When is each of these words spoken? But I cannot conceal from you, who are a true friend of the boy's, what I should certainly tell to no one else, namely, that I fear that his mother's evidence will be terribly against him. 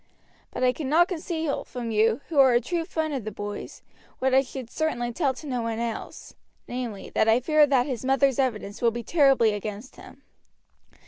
But 0.49 0.63
I 0.63 0.73
cannot 0.73 1.09
conceal 1.09 1.63
from 1.63 1.91
you, 1.91 2.21
who 2.29 2.39
are 2.39 2.53
a 2.53 2.59
true 2.59 2.85
friend 2.85 3.13
of 3.13 3.23
the 3.23 3.31
boy's, 3.31 3.83
what 4.17 4.33
I 4.33 4.41
should 4.41 4.71
certainly 4.71 5.13
tell 5.13 5.35
to 5.35 5.45
no 5.45 5.61
one 5.61 5.77
else, 5.77 6.33
namely, 6.67 7.11
that 7.13 7.29
I 7.29 7.39
fear 7.39 7.67
that 7.67 7.85
his 7.85 8.03
mother's 8.03 8.39
evidence 8.39 8.81
will 8.81 8.89
be 8.89 9.03
terribly 9.03 9.53
against 9.53 9.97
him. 9.97 10.23